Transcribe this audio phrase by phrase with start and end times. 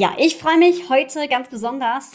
[0.00, 2.12] Ja, ich freue mich heute ganz besonders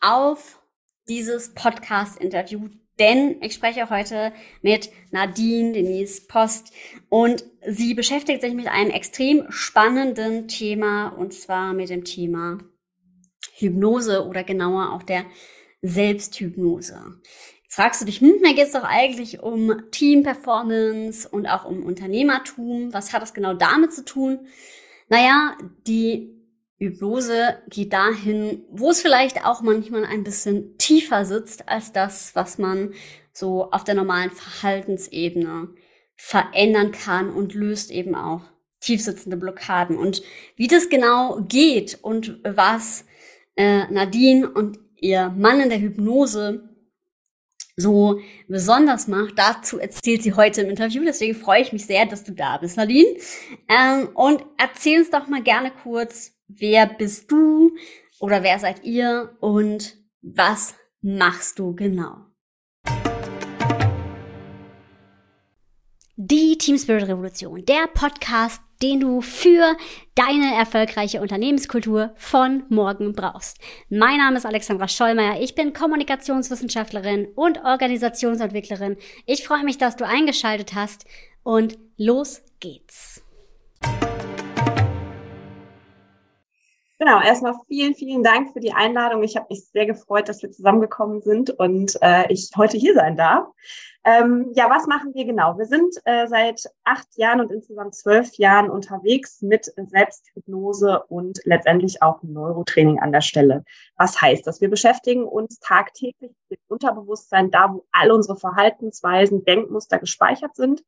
[0.00, 0.58] auf
[1.06, 6.72] dieses Podcast-Interview, denn ich spreche heute mit Nadine Denise Post
[7.10, 12.56] und sie beschäftigt sich mit einem extrem spannenden Thema und zwar mit dem Thema
[13.58, 15.26] Hypnose oder genauer auch der
[15.82, 17.20] Selbsthypnose.
[17.64, 21.84] Jetzt fragst du dich, hm, da geht es doch eigentlich um Team-Performance und auch um
[21.84, 22.94] Unternehmertum.
[22.94, 24.46] Was hat das genau damit zu tun?
[25.10, 26.35] Naja, die
[26.78, 32.58] Hypnose geht dahin, wo es vielleicht auch manchmal ein bisschen tiefer sitzt als das, was
[32.58, 32.92] man
[33.32, 35.68] so auf der normalen Verhaltensebene
[36.16, 38.42] verändern kann und löst eben auch
[38.80, 39.96] tiefsitzende Blockaden.
[39.96, 40.22] Und
[40.56, 43.04] wie das genau geht und was
[43.56, 46.68] äh, Nadine und ihr Mann in der Hypnose
[47.76, 51.02] so besonders macht, dazu erzählt sie heute im Interview.
[51.04, 53.16] Deswegen freue ich mich sehr, dass du da bist, Nadine.
[53.68, 57.76] Ähm, und erzähl uns doch mal gerne kurz, wer bist du
[58.20, 62.26] oder wer seid ihr und was machst du genau?
[66.18, 69.76] Die Team Spirit Revolution, der Podcast, den du für
[70.14, 73.58] deine erfolgreiche Unternehmenskultur von morgen brauchst.
[73.90, 78.96] Mein Name ist Alexandra Schollmeier, ich bin Kommunikationswissenschaftlerin und Organisationsentwicklerin.
[79.26, 81.04] Ich freue mich, dass du eingeschaltet hast
[81.42, 83.22] und los geht's.
[86.98, 89.22] Genau, erstmal vielen, vielen Dank für die Einladung.
[89.22, 93.18] Ich habe mich sehr gefreut, dass wir zusammengekommen sind und äh, ich heute hier sein
[93.18, 93.48] darf.
[94.02, 95.58] Ähm, ja, was machen wir genau?
[95.58, 102.02] Wir sind äh, seit acht Jahren und insgesamt zwölf Jahren unterwegs mit Selbsthypnose und letztendlich
[102.02, 103.64] auch Neurotraining an der Stelle.
[103.98, 104.62] Was heißt das?
[104.62, 110.82] Wir beschäftigen uns tagtäglich mit Unterbewusstsein, da wo all unsere Verhaltensweisen, Denkmuster gespeichert sind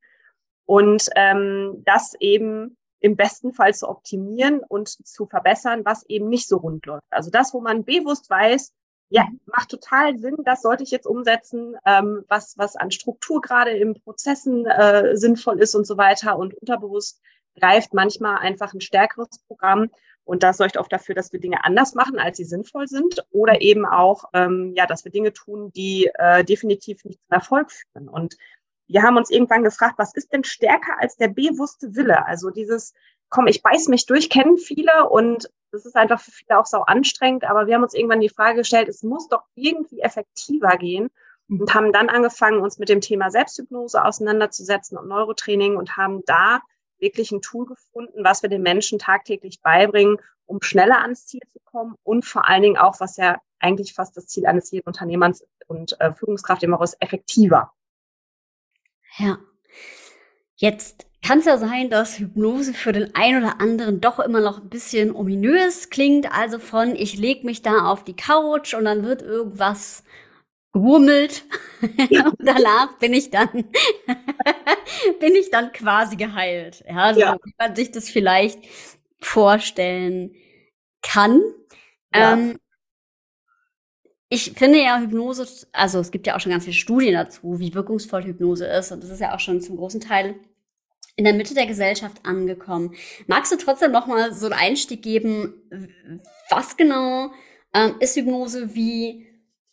[0.64, 6.48] und ähm, das eben im besten Fall zu optimieren und zu verbessern, was eben nicht
[6.48, 7.06] so rund läuft.
[7.10, 8.72] Also das, wo man bewusst weiß,
[9.10, 9.40] ja, mhm.
[9.46, 13.94] macht total Sinn, das sollte ich jetzt umsetzen, ähm, was, was an Struktur gerade im
[13.94, 16.39] Prozessen äh, sinnvoll ist und so weiter.
[16.39, 17.20] Und unterbewusst
[17.58, 19.90] greift manchmal einfach ein stärkeres Programm.
[20.24, 23.24] Und das sorgt oft dafür, dass wir Dinge anders machen, als sie sinnvoll sind.
[23.30, 23.61] Oder mhm.
[23.61, 28.08] eben auch, ähm, ja, dass wir Dinge tun, die äh, definitiv nicht zum Erfolg führen.
[28.08, 28.36] Und
[28.88, 32.26] wir haben uns irgendwann gefragt, was ist denn stärker als der bewusste Wille?
[32.26, 32.94] Also dieses,
[33.28, 36.78] komm, ich beiß mich durch, kennen viele und das ist einfach für viele auch so
[36.78, 41.10] anstrengend, aber wir haben uns irgendwann die Frage gestellt, es muss doch irgendwie effektiver gehen
[41.48, 41.60] mhm.
[41.60, 46.62] und haben dann angefangen, uns mit dem Thema Selbsthypnose auseinanderzusetzen und Neurotraining und haben da
[46.98, 50.16] wirklich ein Tool gefunden, was wir den Menschen tagtäglich beibringen,
[50.46, 54.16] um schneller ans Ziel zu kommen und vor allen Dingen auch, was ja eigentlich fast
[54.16, 57.72] das Ziel eines jeden Unternehmers und äh, Führungskraft immer ist, effektiver.
[59.18, 59.39] Ja.
[60.56, 64.62] Jetzt kann es ja sein, dass Hypnose für den einen oder anderen doch immer noch
[64.62, 66.33] ein bisschen ominös klingt.
[66.33, 70.05] Also von, ich leg mich da auf die Couch und dann wird irgendwas
[70.73, 71.45] gewurmelt.
[71.83, 73.48] und danach bin ich dann,
[75.20, 76.85] bin ich dann quasi geheilt.
[76.89, 77.36] Ja, so ja.
[77.45, 78.61] wie man sich das vielleicht
[79.20, 80.35] vorstellen
[81.02, 81.40] kann.
[82.14, 82.35] Ja.
[82.35, 82.58] Ähm,
[84.28, 87.74] ich finde ja Hypnose, also es gibt ja auch schon ganz viele Studien dazu, wie
[87.74, 88.92] wirkungsvoll Hypnose ist.
[88.92, 90.34] Und das ist ja auch schon zum großen Teil
[91.16, 92.94] in der Mitte der Gesellschaft angekommen.
[93.27, 95.55] Magst du trotzdem noch mal so einen Einstieg geben?
[96.50, 97.33] Was genau
[97.72, 98.74] ähm, ist Hypnose?
[98.74, 99.27] Wie,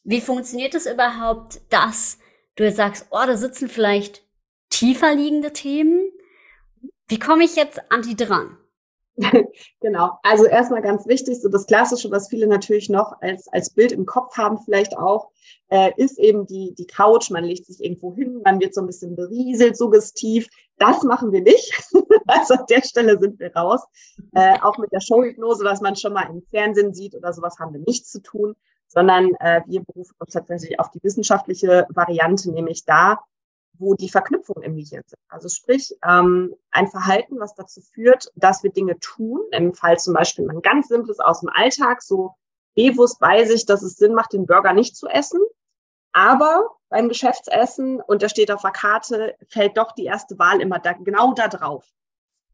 [0.03, 2.17] wie funktioniert es überhaupt, dass
[2.55, 4.23] du jetzt sagst, oh, da sitzen vielleicht
[4.69, 6.09] tiefer liegende Themen?
[7.07, 8.57] Wie komme ich jetzt an die dran?
[9.79, 10.19] genau.
[10.23, 14.05] Also erstmal ganz wichtig, so das Klassische, was viele natürlich noch als, als Bild im
[14.05, 15.29] Kopf haben, vielleicht auch,
[15.69, 17.29] äh, ist eben die, die Couch.
[17.31, 20.47] Man legt sich irgendwo hin, man wird so ein bisschen berieselt, suggestiv.
[20.77, 21.71] Das machen wir nicht.
[22.27, 23.81] also an der Stelle sind wir raus.
[24.33, 27.73] Äh, auch mit der Showhypnose, was man schon mal im Fernsehen sieht oder sowas, haben
[27.73, 28.55] wir nichts zu tun,
[28.87, 33.19] sondern äh, wir berufen uns tatsächlich auf die wissenschaftliche Variante, nämlich da,
[33.77, 35.19] wo die Verknüpfungen im Gehirn sind.
[35.29, 39.41] Also sprich, ähm, ein Verhalten, was dazu führt, dass wir Dinge tun.
[39.51, 42.35] Im Fall zum Beispiel ein ganz simples aus dem Alltag, so
[42.75, 45.39] bewusst weiß ich, dass es Sinn macht, den Burger nicht zu essen.
[46.11, 50.79] Aber beim Geschäftsessen, und da steht auf der Karte, fällt doch die erste Wahl immer
[50.79, 51.85] da, genau da drauf.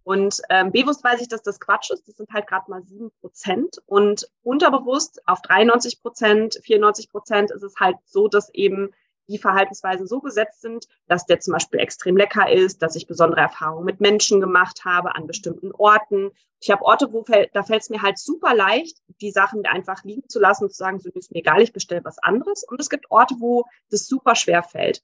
[0.04, 2.08] Und ähm, bewusst weiß ich, dass das Quatsch ist.
[2.08, 3.82] Das sind halt gerade mal sieben Prozent.
[3.86, 8.92] Und unterbewusst auf 93 Prozent, 94 Prozent ist es halt so, dass eben
[9.32, 13.42] die Verhaltensweisen so gesetzt sind, dass der zum Beispiel extrem lecker ist, dass ich besondere
[13.42, 16.32] Erfahrungen mit Menschen gemacht habe an bestimmten Orten.
[16.60, 17.24] Ich habe Orte, wo
[17.54, 20.78] da fällt es mir halt super leicht, die Sachen einfach liegen zu lassen und zu
[20.78, 22.64] sagen, so ist mir egal, ich bestelle was anderes.
[22.64, 25.02] Und es gibt Orte, wo das super schwer fällt.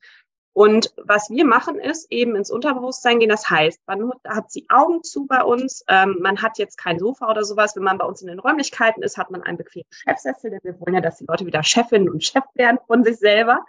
[0.57, 3.29] Und was wir machen, ist eben ins Unterbewusstsein gehen.
[3.29, 5.85] Das heißt, man hat die Augen zu bei uns.
[5.87, 7.75] Ähm, man hat jetzt kein Sofa oder sowas.
[7.75, 10.79] Wenn man bei uns in den Räumlichkeiten ist, hat man einen bequemen Chefsessel, denn wir
[10.79, 13.63] wollen ja, dass die Leute wieder Chefin und Chef werden von sich selber.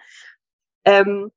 [0.88, 1.30] Ähm,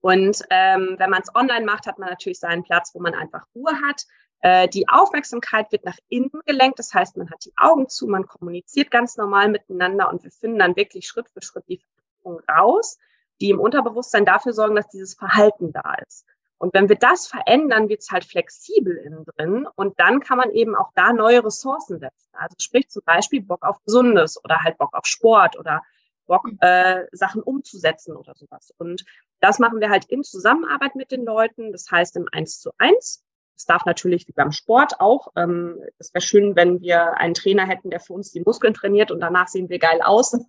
[0.00, 3.44] und ähm, wenn man es online macht, hat man natürlich seinen Platz, wo man einfach
[3.54, 4.04] Ruhe hat.
[4.40, 6.78] Äh, die Aufmerksamkeit wird nach innen gelenkt.
[6.78, 10.58] Das heißt, man hat die Augen zu, man kommuniziert ganz normal miteinander und wir finden
[10.58, 11.80] dann wirklich Schritt für Schritt die
[12.22, 12.98] Veränderung raus
[13.40, 16.26] die im Unterbewusstsein dafür sorgen, dass dieses Verhalten da ist.
[16.58, 20.50] Und wenn wir das verändern, wird es halt flexibel innen drin und dann kann man
[20.50, 22.30] eben auch da neue Ressourcen setzen.
[22.32, 25.82] Also sprich zum Beispiel Bock auf Gesundes oder halt Bock auf Sport oder
[26.28, 26.58] Bock, mhm.
[26.60, 28.72] äh, Sachen umzusetzen oder sowas.
[28.78, 29.04] Und
[29.40, 33.24] das machen wir halt in Zusammenarbeit mit den Leuten, das heißt im Eins zu eins.
[33.56, 35.32] Es darf natürlich wie beim Sport auch.
[35.34, 39.10] Ähm, es wäre schön, wenn wir einen Trainer hätten, der für uns die Muskeln trainiert
[39.10, 40.32] und danach sehen wir geil aus.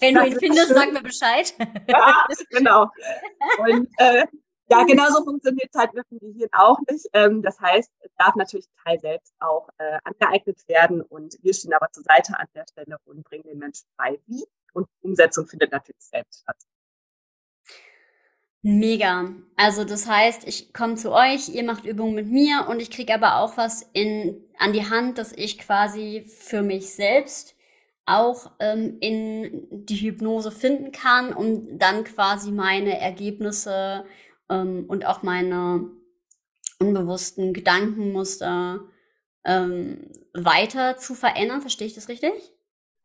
[0.00, 0.76] wenn du ihn findest, schön.
[0.76, 1.52] sag mir Bescheid.
[1.88, 2.86] ja, genau.
[3.58, 4.24] Und äh,
[4.72, 7.06] ja, genauso funktioniert es halt mit dem Gehirn auch nicht.
[7.12, 11.74] Ähm, das heißt, es darf natürlich Teil selbst auch äh, angeeignet werden und wir stehen
[11.74, 14.44] aber zur Seite an der Stelle und bringen den Menschen bei, wie.
[14.72, 16.56] Und Umsetzung findet natürlich selbst statt.
[18.62, 19.28] Mega.
[19.56, 23.12] Also das heißt, ich komme zu euch, ihr macht Übungen mit mir und ich kriege
[23.12, 27.56] aber auch was in, an die Hand, dass ich quasi für mich selbst
[28.06, 34.04] auch ähm, in die Hypnose finden kann, um dann quasi meine Ergebnisse
[34.52, 35.88] ähm, und auch meine
[36.78, 38.80] unbewussten Gedankenmuster
[39.44, 41.60] ähm, weiter zu verändern.
[41.60, 42.32] Verstehe ich das richtig?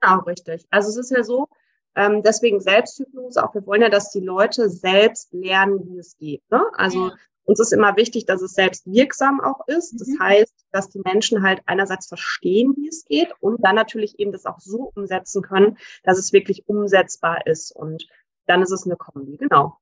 [0.02, 0.66] Genau, richtig.
[0.70, 1.48] Also es ist ja so,
[1.96, 6.44] ähm, deswegen Selbsthypnose, auch wir wollen ja, dass die Leute selbst lernen, wie es geht.
[6.52, 6.64] Ne?
[6.74, 7.16] Also ja.
[7.46, 10.00] uns ist immer wichtig, dass es selbst wirksam auch ist.
[10.00, 10.20] Das mhm.
[10.20, 14.46] heißt, dass die Menschen halt einerseits verstehen, wie es geht und dann natürlich eben das
[14.46, 17.76] auch so umsetzen können, dass es wirklich umsetzbar ist.
[17.76, 18.08] Und
[18.46, 19.80] dann ist es eine Kombi, genau.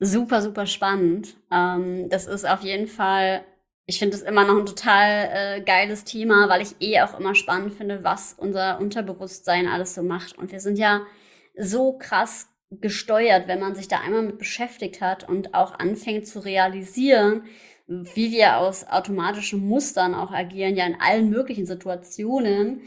[0.00, 1.36] Super, super spannend.
[1.50, 3.44] Ähm, das ist auf jeden Fall
[3.88, 7.34] ich finde es immer noch ein total äh, geiles Thema, weil ich eh auch immer
[7.34, 10.36] spannend finde, was unser Unterbewusstsein alles so macht.
[10.36, 11.06] Und wir sind ja
[11.56, 16.40] so krass gesteuert, wenn man sich da einmal mit beschäftigt hat und auch anfängt zu
[16.40, 17.44] realisieren,
[17.86, 22.82] wie wir aus automatischen Mustern auch agieren, ja in allen möglichen Situationen,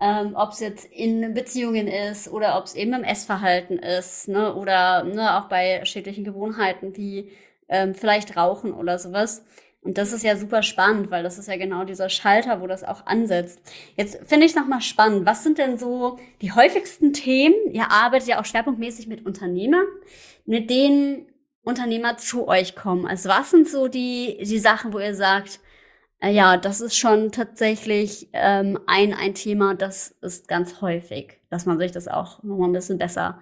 [0.00, 4.54] ähm, ob es jetzt in Beziehungen ist oder ob es eben im Essverhalten ist, ne,
[4.54, 7.30] oder ne, auch bei schädlichen Gewohnheiten wie
[7.68, 9.44] ähm, vielleicht Rauchen oder sowas.
[9.82, 12.84] Und das ist ja super spannend, weil das ist ja genau dieser Schalter, wo das
[12.84, 13.60] auch ansetzt.
[13.96, 15.24] Jetzt finde ich es nochmal spannend.
[15.24, 17.54] Was sind denn so die häufigsten Themen?
[17.72, 19.86] Ihr arbeitet ja auch schwerpunktmäßig mit Unternehmern,
[20.44, 21.26] mit denen
[21.62, 23.06] Unternehmer zu euch kommen.
[23.06, 25.60] Also was sind so die, die Sachen, wo ihr sagt,
[26.28, 31.78] ja, das ist schon tatsächlich ähm, ein, ein Thema, das ist ganz häufig, dass man
[31.78, 33.40] sich das auch nochmal ein bisschen besser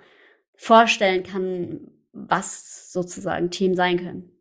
[0.54, 4.32] vorstellen kann, was sozusagen Themen sein können.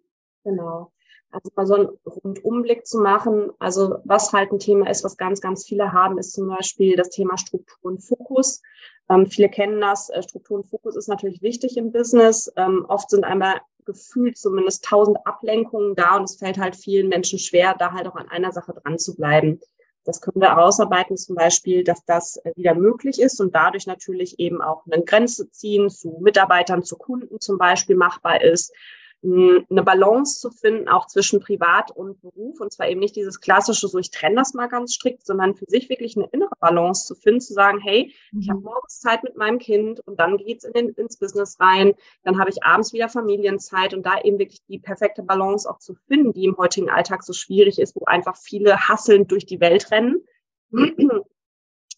[0.44, 0.92] Genau.
[1.32, 3.52] Also mal so einen Rundumblick zu machen.
[3.60, 7.10] Also was halt ein Thema ist, was ganz, ganz viele haben, ist zum Beispiel das
[7.10, 8.62] Thema Struktur und Fokus.
[9.10, 10.10] Ähm, viele kennen das.
[10.10, 12.52] Äh, Struktur und Fokus ist natürlich wichtig im Business.
[12.56, 17.40] Ähm, oft sind einmal gefühlt zumindest tausend Ablenkungen da und es fällt halt vielen Menschen
[17.40, 19.60] schwer, da halt auch an einer Sache dran zu bleiben.
[20.04, 24.40] Das können wir herausarbeiten, zum Beispiel, dass das äh, wieder möglich ist und dadurch natürlich
[24.40, 28.72] eben auch eine Grenze ziehen zu Mitarbeitern, zu Kunden zum Beispiel machbar ist
[29.24, 32.60] eine Balance zu finden, auch zwischen Privat und Beruf.
[32.60, 35.66] Und zwar eben nicht dieses klassische, so ich trenne das mal ganz strikt, sondern für
[35.68, 38.40] sich wirklich eine innere Balance zu finden, zu sagen, hey, mhm.
[38.40, 41.94] ich habe morgens Zeit mit meinem Kind und dann geht's in den, ins Business rein,
[42.24, 45.96] dann habe ich abends wieder Familienzeit und da eben wirklich die perfekte Balance auch zu
[46.08, 49.90] finden, die im heutigen Alltag so schwierig ist, wo einfach viele hasselnd durch die Welt
[49.92, 50.24] rennen.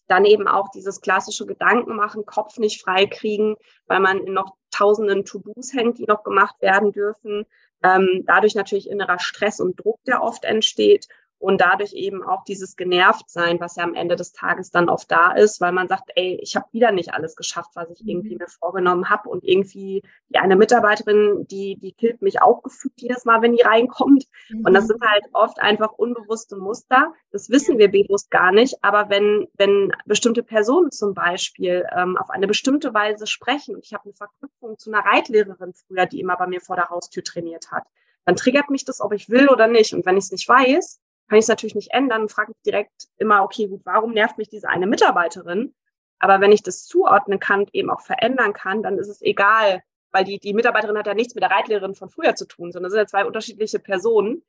[0.08, 4.56] Dann eben auch dieses klassische Gedanken machen, Kopf nicht frei kriegen, weil man in noch
[4.72, 7.46] tausenden To-Dos hängt, die noch gemacht werden dürfen.
[7.84, 11.08] Ähm, dadurch natürlich innerer Stress und Druck, der oft entsteht
[11.40, 15.32] und dadurch eben auch dieses Genervtsein, was ja am Ende des Tages dann oft da
[15.32, 18.40] ist, weil man sagt, ey, ich habe wieder nicht alles geschafft, was ich irgendwie mhm.
[18.40, 23.24] mir vorgenommen habe und irgendwie die eine Mitarbeiterin, die die killt mich auch gefühlt jedes
[23.24, 24.66] Mal, wenn die reinkommt mhm.
[24.66, 24.88] und das mhm.
[24.90, 27.14] sind halt oft einfach unbewusste Muster.
[27.32, 32.30] Das wissen wir bewusst gar nicht, aber wenn wenn bestimmte Personen zum Beispiel ähm, auf
[32.30, 36.36] eine bestimmte Weise sprechen und ich habe eine Verknüpfung zu einer Reitlehrerin früher, die immer
[36.36, 37.84] bei mir vor der Haustür trainiert hat,
[38.26, 39.94] dann triggert mich das, ob ich will oder nicht.
[39.94, 42.62] Und wenn ich es nicht weiß, kann ich es natürlich nicht ändern und frage mich
[42.66, 45.74] direkt immer, okay, gut, warum nervt mich diese eine Mitarbeiterin?
[46.20, 49.82] Aber wenn ich das zuordnen kann, eben auch verändern kann, dann ist es egal,
[50.12, 52.88] weil die, die Mitarbeiterin hat ja nichts mit der Reitlehrerin von früher zu tun, sondern
[52.88, 54.44] es sind ja zwei unterschiedliche Personen.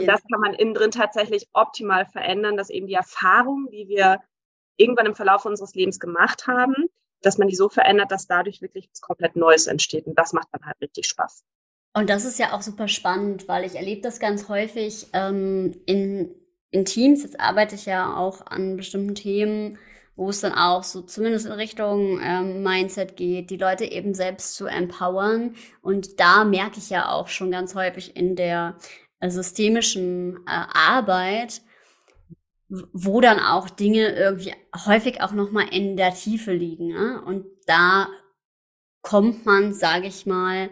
[0.00, 4.20] und das kann man innen drin tatsächlich optimal verändern, dass eben die Erfahrung, die wir
[4.76, 6.74] irgendwann im Verlauf unseres Lebens gemacht haben,
[7.22, 10.06] dass man die so verändert, dass dadurch wirklich was komplett Neues entsteht.
[10.06, 11.44] Und das macht dann halt richtig Spaß.
[11.96, 16.30] Und das ist ja auch super spannend, weil ich erlebe das ganz häufig ähm, in,
[16.70, 17.22] in Teams.
[17.22, 19.78] Jetzt arbeite ich ja auch an bestimmten Themen,
[20.14, 24.56] wo es dann auch so zumindest in Richtung ähm, Mindset geht, die Leute eben selbst
[24.56, 25.54] zu empowern.
[25.80, 28.76] Und da merke ich ja auch schon ganz häufig in der
[29.20, 31.62] äh, systemischen äh, Arbeit,
[32.68, 34.52] wo dann auch Dinge irgendwie
[34.84, 36.88] häufig auch noch mal in der Tiefe liegen.
[36.88, 37.22] Ne?
[37.24, 38.08] Und da
[39.00, 40.68] kommt man, sage ich mal,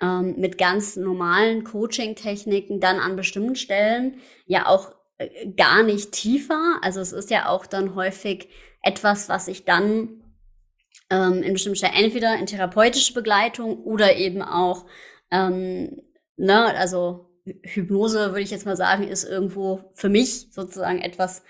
[0.00, 6.78] ähm, mit ganz normalen Coaching-Techniken dann an bestimmten Stellen ja auch äh, gar nicht tiefer.
[6.82, 8.48] Also es ist ja auch dann häufig
[8.82, 10.22] etwas, was ich dann
[11.10, 14.86] ähm, in bestimmten Stellen entweder in therapeutische Begleitung oder eben auch,
[15.30, 16.02] ähm,
[16.36, 17.26] ne, also
[17.62, 21.42] Hypnose, würde ich jetzt mal sagen, ist irgendwo für mich sozusagen etwas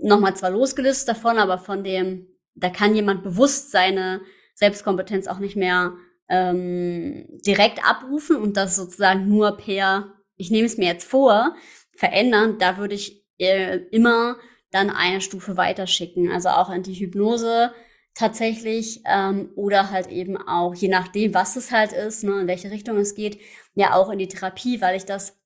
[0.00, 4.20] nochmal zwar losgelöst davon, aber von dem, da kann jemand bewusst seine
[4.54, 5.94] Selbstkompetenz auch nicht mehr
[6.32, 11.54] ähm, direkt abrufen und das sozusagen nur per, ich nehme es mir jetzt vor,
[11.94, 14.36] verändern, da würde ich äh, immer
[14.70, 16.32] dann eine Stufe weiterschicken.
[16.32, 17.74] Also auch in die Hypnose
[18.14, 22.70] tatsächlich ähm, oder halt eben auch, je nachdem, was es halt ist, ne, in welche
[22.70, 23.38] Richtung es geht,
[23.74, 25.38] ja auch in die Therapie, weil ich das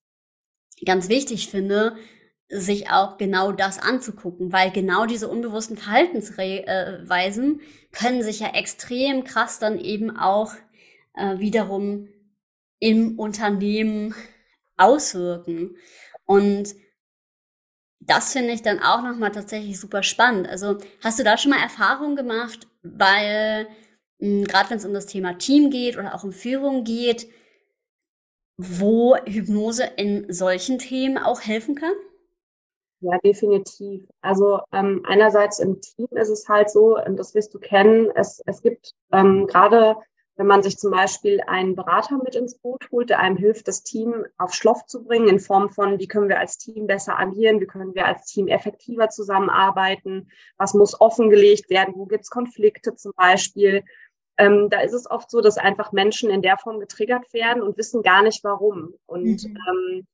[0.84, 1.96] ganz wichtig finde,
[2.48, 9.58] sich auch genau das anzugucken, weil genau diese unbewussten Verhaltensweisen können sich ja extrem krass
[9.58, 10.52] dann eben auch
[11.16, 12.08] äh, wiederum
[12.78, 14.14] im Unternehmen
[14.76, 15.76] auswirken.
[16.24, 16.74] Und
[18.00, 20.48] das finde ich dann auch nochmal tatsächlich super spannend.
[20.48, 23.66] Also hast du da schon mal Erfahrungen gemacht, weil
[24.20, 27.28] hm, gerade wenn es um das Thema Team geht oder auch um Führung geht,
[28.56, 31.92] wo Hypnose in solchen Themen auch helfen kann?
[33.00, 34.04] Ja, definitiv.
[34.22, 38.42] Also ähm, einerseits im Team ist es halt so, und das wirst du kennen, es,
[38.46, 39.96] es gibt ähm, gerade
[40.36, 43.82] wenn man sich zum Beispiel einen Berater mit ins Boot holt, der einem hilft, das
[43.82, 47.60] Team auf Schloff zu bringen, in Form von, wie können wir als Team besser agieren,
[47.60, 52.94] wie können wir als Team effektiver zusammenarbeiten, was muss offengelegt werden, wo gibt es Konflikte
[52.94, 53.82] zum Beispiel.
[54.36, 57.78] Ähm, da ist es oft so, dass einfach Menschen in der Form getriggert werden und
[57.78, 58.94] wissen gar nicht warum.
[59.06, 59.56] Und mhm.
[59.68, 60.06] ähm,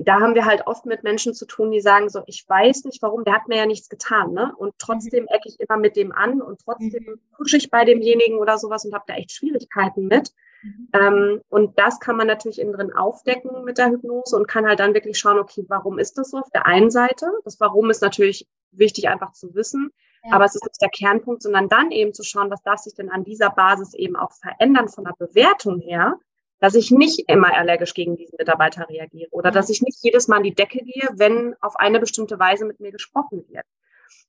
[0.00, 3.02] da haben wir halt oft mit Menschen zu tun, die sagen so, ich weiß nicht
[3.02, 4.52] warum, der hat mir ja nichts getan, ne?
[4.56, 5.28] Und trotzdem mhm.
[5.28, 7.20] ecke ich immer mit dem an und trotzdem mhm.
[7.36, 10.32] pushe ich bei demjenigen oder sowas und habe da echt Schwierigkeiten mit.
[10.62, 10.88] Mhm.
[10.92, 14.80] Ähm, und das kann man natürlich innen drin aufdecken mit der Hypnose und kann halt
[14.80, 17.30] dann wirklich schauen, okay, warum ist das so auf der einen Seite?
[17.44, 19.90] Das Warum ist natürlich wichtig einfach zu wissen,
[20.24, 20.32] ja.
[20.32, 23.10] aber es ist nicht der Kernpunkt, sondern dann eben zu schauen, was darf sich denn
[23.10, 26.18] an dieser Basis eben auch verändern von der Bewertung her,
[26.58, 30.38] dass ich nicht immer allergisch gegen diesen Mitarbeiter reagiere oder dass ich nicht jedes Mal
[30.38, 33.66] in die Decke gehe, wenn auf eine bestimmte Weise mit mir gesprochen wird.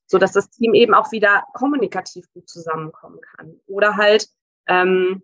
[0.05, 3.59] So dass das Team eben auch wieder kommunikativ gut zusammenkommen kann.
[3.67, 4.27] Oder halt
[4.67, 5.23] ähm,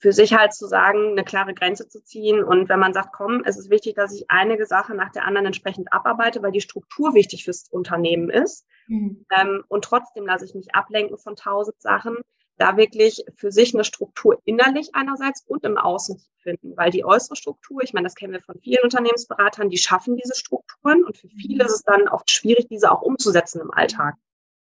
[0.00, 2.42] für sich halt zu sagen, eine klare Grenze zu ziehen.
[2.42, 5.46] Und wenn man sagt, komm, es ist wichtig, dass ich einige Sache nach der anderen
[5.46, 8.66] entsprechend abarbeite, weil die Struktur wichtig fürs Unternehmen ist.
[8.86, 9.26] Mhm.
[9.36, 12.16] Ähm, und trotzdem lasse ich mich ablenken von tausend Sachen,
[12.58, 17.04] da wirklich für sich eine Struktur innerlich einerseits und im Außen zu finden, weil die
[17.04, 21.16] äußere Struktur, ich meine, das kennen wir von vielen Unternehmensberatern, die schaffen diese Strukturen und
[21.16, 24.16] für viele ist es dann oft schwierig, diese auch umzusetzen im Alltag.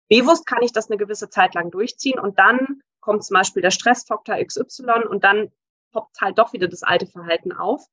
[0.10, 3.72] Bewusst kann ich das eine gewisse Zeit lang durchziehen und dann kommt zum Beispiel der
[3.72, 5.52] Stressfaktor XY und dann
[5.92, 7.86] poppt halt doch wieder das alte Verhalten auf.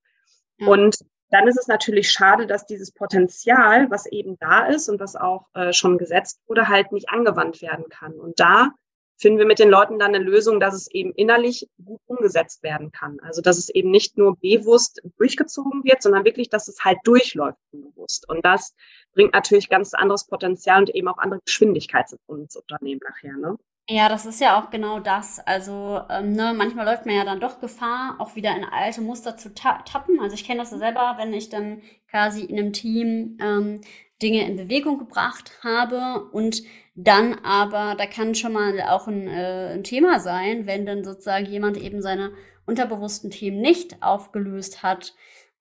[0.58, 0.68] Ja.
[0.68, 0.98] Und
[1.30, 5.46] dann ist es natürlich schade, dass dieses Potenzial, was eben da ist und was auch
[5.54, 8.14] äh, schon gesetzt wurde, halt nicht angewandt werden kann.
[8.14, 8.70] Und da
[9.16, 12.92] finden wir mit den Leuten dann eine Lösung, dass es eben innerlich gut umgesetzt werden
[12.92, 13.18] kann.
[13.20, 17.58] Also dass es eben nicht nur bewusst durchgezogen wird, sondern wirklich, dass es halt durchläuft
[17.70, 18.28] bewusst.
[18.28, 18.74] Und das
[19.14, 23.36] bringt natürlich ganz anderes Potenzial und eben auch andere Geschwindigkeit ins Unternehmen nachher.
[23.36, 23.56] Ne?
[23.88, 25.38] Ja, das ist ja auch genau das.
[25.38, 29.36] Also ähm, ne, manchmal läuft man ja dann doch Gefahr, auch wieder in alte Muster
[29.36, 30.18] zu ta tappen.
[30.20, 33.80] Also ich kenne das ja selber, wenn ich dann quasi in einem Team ähm,
[34.20, 36.62] Dinge in Bewegung gebracht habe und
[36.96, 41.46] dann aber, da kann schon mal auch ein, äh, ein Thema sein, wenn dann sozusagen
[41.46, 42.32] jemand eben seine
[42.64, 45.14] unterbewussten Themen nicht aufgelöst hat,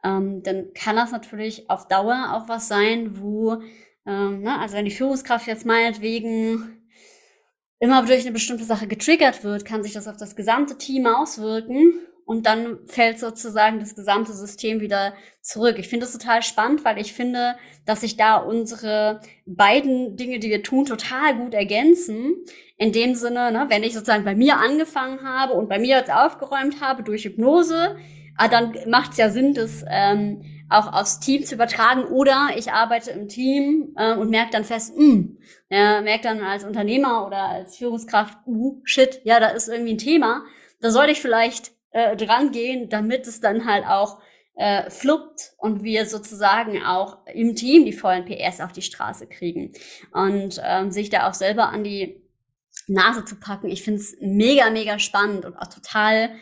[0.04, 3.62] ähm, dann kann das natürlich auf Dauer auch was sein, wo,
[4.06, 6.82] ähm, ne, also wenn die Führungskraft jetzt meinetwegen
[7.80, 12.00] immer durch eine bestimmte Sache getriggert wird, kann sich das auf das gesamte Team auswirken
[12.25, 15.75] und dann fällt sozusagen das gesamte System wieder zurück.
[15.77, 17.55] Ich finde das total spannend, weil ich finde,
[17.86, 22.34] dass sich da unsere beiden Dinge, die wir tun, total gut ergänzen.
[22.77, 26.12] In dem Sinne, ne, wenn ich sozusagen bei mir angefangen habe und bei mir jetzt
[26.12, 27.96] aufgeräumt habe durch Hypnose,
[28.38, 32.05] ah, dann macht es ja Sinn, das ähm, auch aufs Team zu übertragen.
[32.05, 35.38] Oder ich arbeite im Team äh, und merke dann fest, mh, hm,
[35.70, 40.00] ja, merke dann als Unternehmer oder als Führungskraft, uh, shit, ja, da ist irgendwie ein
[40.00, 40.44] Thema.
[40.82, 44.20] Da sollte ich vielleicht äh, dran gehen, damit es dann halt auch
[44.56, 49.72] äh, fluppt und wir sozusagen auch im Team die vollen PS auf die Straße kriegen.
[50.12, 52.22] Und ähm, sich da auch selber an die
[52.88, 53.70] Nase zu packen.
[53.70, 56.36] Ich finde es mega, mega spannend und auch total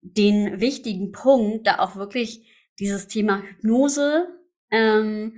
[0.00, 2.48] den wichtigen Punkt, da auch wirklich
[2.78, 4.28] dieses Thema Hypnose,
[4.70, 5.34] ähm,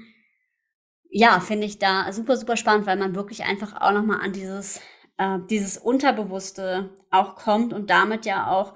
[1.08, 4.82] ja, finde ich da super, super spannend, weil man wirklich einfach auch nochmal an dieses,
[5.16, 8.74] äh, dieses Unterbewusste auch kommt und damit ja auch,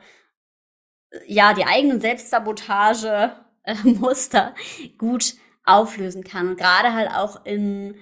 [1.27, 3.33] ja, die eigenen Selbstsabotage
[3.63, 3.75] äh,
[4.99, 6.49] gut auflösen kann.
[6.49, 7.97] Und gerade halt auch in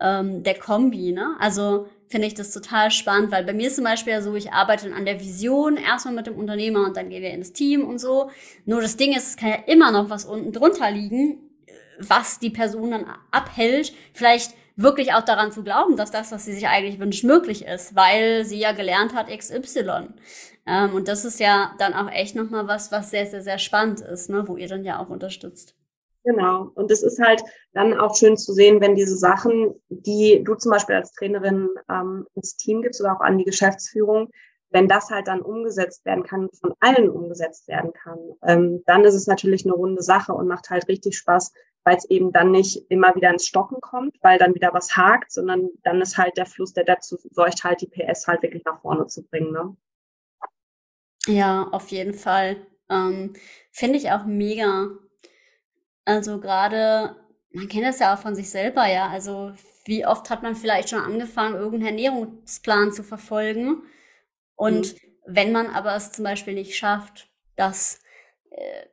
[0.00, 1.36] ähm, der Kombi, ne?
[1.38, 4.52] Also finde ich das total spannend, weil bei mir ist zum Beispiel ja so, ich
[4.52, 7.98] arbeite an der Vision erstmal mit dem Unternehmer und dann gehen wir ins Team und
[7.98, 8.30] so.
[8.66, 11.38] Nur das Ding ist, es kann ja immer noch was unten drunter liegen,
[11.98, 16.52] was die Person dann abhält, vielleicht wirklich auch daran zu glauben, dass das, was sie
[16.52, 20.08] sich eigentlich wünscht, möglich ist, weil sie ja gelernt hat XY.
[20.66, 24.00] Ähm, und das ist ja dann auch echt nochmal was, was sehr, sehr, sehr spannend
[24.00, 25.74] ist, ne, wo ihr dann ja auch unterstützt.
[26.24, 26.70] Genau.
[26.74, 27.42] Und es ist halt
[27.72, 32.26] dann auch schön zu sehen, wenn diese Sachen, die du zum Beispiel als Trainerin ähm,
[32.34, 34.30] ins Team gibst oder auch an die Geschäftsführung,
[34.70, 39.14] wenn das halt dann umgesetzt werden kann, von allen umgesetzt werden kann, ähm, dann ist
[39.14, 41.52] es natürlich eine runde Sache und macht halt richtig Spaß,
[41.84, 45.32] weil es eben dann nicht immer wieder ins Stocken kommt, weil dann wieder was hakt,
[45.32, 48.80] sondern dann ist halt der Fluss, der dazu sorgt, halt die PS halt wirklich nach
[48.80, 49.52] vorne zu bringen.
[49.52, 49.76] Ne?
[51.26, 52.66] Ja, auf jeden Fall.
[52.90, 53.34] Ähm,
[53.72, 54.88] Finde ich auch mega
[56.04, 57.16] also gerade,
[57.52, 59.08] man kennt das ja auch von sich selber, ja.
[59.08, 59.52] Also
[59.84, 63.82] wie oft hat man vielleicht schon angefangen, irgendeinen Ernährungsplan zu verfolgen?
[64.56, 64.98] Und mhm.
[65.26, 68.00] wenn man aber es zum Beispiel nicht schafft, dass
[68.50, 68.86] äh,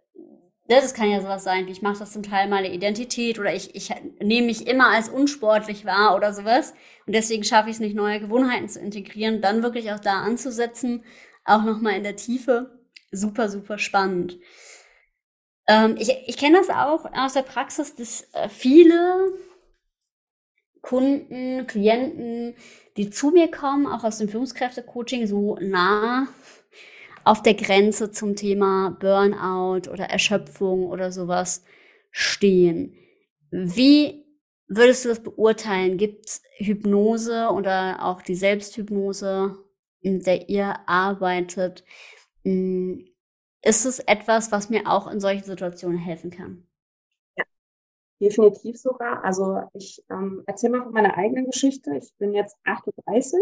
[0.68, 3.74] das kann ja sowas sein, wie ich mache das zum Teil meine Identität oder ich,
[3.76, 6.74] ich nehme mich immer als unsportlich wahr oder sowas
[7.08, 11.04] und deswegen schaffe ich es nicht, neue Gewohnheiten zu integrieren, dann wirklich auch da anzusetzen,
[11.50, 12.80] auch nochmal in der Tiefe.
[13.12, 14.38] Super, super spannend.
[15.68, 19.34] Ähm, ich ich kenne das auch aus der Praxis, dass äh, viele
[20.82, 22.56] Kunden, Klienten,
[22.98, 26.28] die zu mir kommen, auch aus dem Führungskräftecoaching, so nah
[27.24, 31.64] auf der Grenze zum Thema Burnout oder Erschöpfung oder sowas
[32.12, 32.96] stehen.
[33.52, 34.26] Wie
[34.68, 35.98] würdest du das beurteilen?
[35.98, 39.58] Gibt Hypnose oder auch die Selbsthypnose,
[40.02, 41.84] in der ihr arbeitet,
[42.44, 43.06] hm,
[43.62, 46.66] ist es etwas, was mir auch in solchen Situationen helfen kann.
[47.36, 47.44] Ja,
[48.22, 49.24] definitiv sogar.
[49.24, 51.92] Also ich ähm, erzähle mal von meiner eigenen Geschichte.
[51.98, 53.40] Ich bin jetzt 38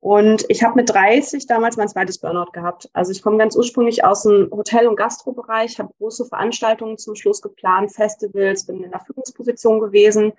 [0.00, 2.90] und ich habe mit 30 damals mein zweites Burnout gehabt.
[2.92, 7.40] Also ich komme ganz ursprünglich aus dem Hotel- und Gastrobereich, habe große Veranstaltungen zum Schluss
[7.40, 10.32] geplant, Festivals, bin in der Führungsposition gewesen,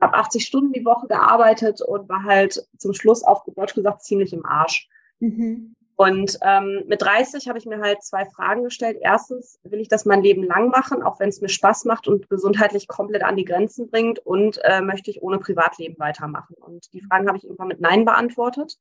[0.00, 4.32] habe 80 Stunden die Woche gearbeitet und war halt zum Schluss auf Deutsch gesagt ziemlich
[4.32, 4.88] im Arsch.
[5.20, 5.74] Mhm.
[5.96, 8.98] Und ähm, mit 30 habe ich mir halt zwei Fragen gestellt.
[9.00, 12.28] Erstens, will ich das mein Leben lang machen, auch wenn es mir Spaß macht und
[12.28, 14.18] gesundheitlich komplett an die Grenzen bringt?
[14.18, 16.56] Und äh, möchte ich ohne Privatleben weitermachen?
[16.58, 18.76] Und die Fragen habe ich irgendwann mit Nein beantwortet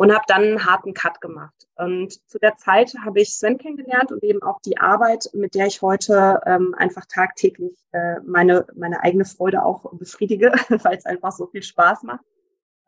[0.00, 1.68] und habe dann einen harten Cut gemacht.
[1.76, 5.66] Und zu der Zeit habe ich Sven kennengelernt und eben auch die Arbeit, mit der
[5.66, 10.52] ich heute ähm, einfach tagtäglich äh, meine, meine eigene Freude auch befriedige,
[10.84, 12.24] weil es einfach so viel Spaß macht.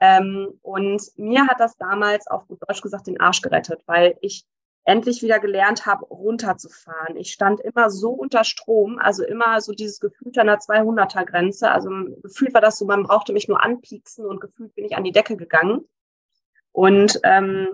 [0.00, 4.46] Ähm, und mir hat das damals auf gut Deutsch gesagt den Arsch gerettet, weil ich
[4.84, 7.16] endlich wieder gelernt habe, runterzufahren.
[7.16, 11.72] Ich stand immer so unter Strom, also immer so dieses Gefühl an der 200er Grenze.
[11.72, 11.90] Also
[12.22, 15.12] gefühlt war das so, man brauchte mich nur anpieksen und gefühlt bin ich an die
[15.12, 15.86] Decke gegangen.
[16.72, 17.68] Und ähm,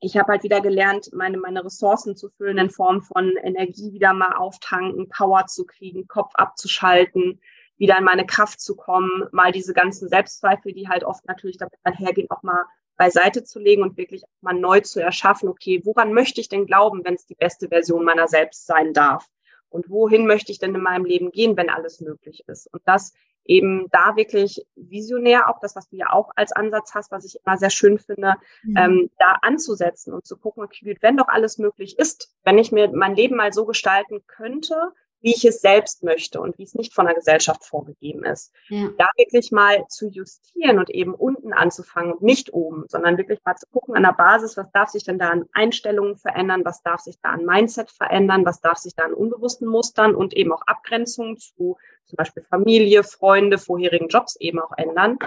[0.00, 4.12] ich habe halt wieder gelernt, meine, meine Ressourcen zu füllen in Form von Energie wieder
[4.12, 7.40] mal auftanken, Power zu kriegen, Kopf abzuschalten,
[7.76, 11.74] wieder in meine Kraft zu kommen, mal diese ganzen Selbstzweifel, die halt oft natürlich damit
[11.84, 12.64] einhergehen, auch mal
[12.96, 17.04] beiseite zu legen und wirklich mal neu zu erschaffen, okay, woran möchte ich denn glauben,
[17.04, 19.28] wenn es die beste Version meiner selbst sein darf?
[19.68, 22.72] Und wohin möchte ich denn in meinem Leben gehen, wenn alles möglich ist?
[22.72, 27.10] Und das eben da wirklich visionär, auch das, was du ja auch als Ansatz hast,
[27.10, 28.76] was ich immer sehr schön finde, mhm.
[28.76, 32.90] ähm, da anzusetzen und zu gucken, okay, wenn doch alles möglich ist, wenn ich mir
[32.92, 36.92] mein Leben mal so gestalten könnte, wie ich es selbst möchte und wie es nicht
[36.92, 38.52] von der Gesellschaft vorgegeben ist.
[38.68, 38.88] Ja.
[38.98, 43.56] Da wirklich mal zu justieren und eben unten anzufangen und nicht oben, sondern wirklich mal
[43.56, 47.00] zu gucken an der Basis, was darf sich denn da an Einstellungen verändern, was darf
[47.00, 50.62] sich da an Mindset verändern, was darf sich da an unbewussten Mustern und eben auch
[50.66, 55.18] Abgrenzungen zu zum Beispiel Familie, Freunde, vorherigen Jobs eben auch ändern.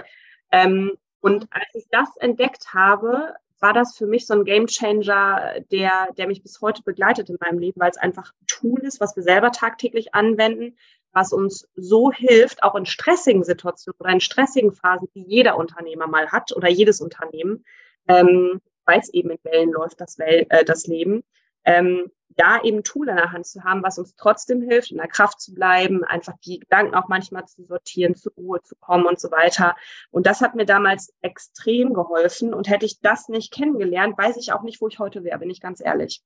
[0.52, 6.08] Ähm, und als ich das entdeckt habe, war das für mich so ein Gamechanger, der,
[6.16, 9.16] der mich bis heute begleitet in meinem Leben, weil es einfach ein Tool ist, was
[9.16, 10.76] wir selber tagtäglich anwenden,
[11.12, 16.06] was uns so hilft, auch in stressigen Situationen oder in stressigen Phasen, die jeder Unternehmer
[16.06, 17.64] mal hat oder jedes Unternehmen,
[18.06, 21.24] ähm, weil es eben in Wellen läuft, das, Well äh, das Leben,
[21.66, 25.08] ähm, da eben Tool in der Hand zu haben, was uns trotzdem hilft, in der
[25.08, 29.18] Kraft zu bleiben, einfach die Gedanken auch manchmal zu sortieren, zur Ruhe zu kommen und
[29.18, 29.74] so weiter.
[30.10, 32.52] Und das hat mir damals extrem geholfen.
[32.52, 35.50] Und hätte ich das nicht kennengelernt, weiß ich auch nicht, wo ich heute wäre, bin
[35.50, 36.22] ich ganz ehrlich.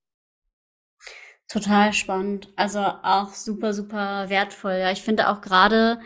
[1.47, 2.51] Total spannend.
[2.55, 4.73] Also auch super, super wertvoll.
[4.73, 5.99] Ja, ich finde auch gerade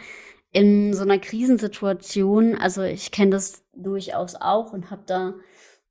[0.51, 5.33] in so einer Krisensituation, also ich kenne das durchaus auch und habe da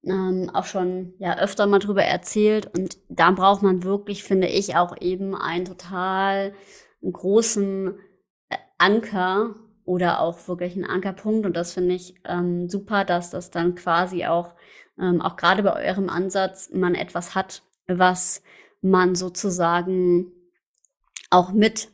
[0.07, 2.71] ähm, auch schon ja öfter mal drüber erzählt.
[2.77, 6.55] Und da braucht man wirklich, finde ich, auch eben einen total
[7.03, 7.99] großen
[8.49, 11.47] äh, Anker oder auch wirklich einen Ankerpunkt.
[11.47, 14.55] Und das finde ich ähm, super, dass das dann quasi auch,
[14.99, 18.43] ähm, auch gerade bei eurem Ansatz, man etwas hat, was
[18.81, 20.33] man sozusagen
[21.31, 21.89] auch mit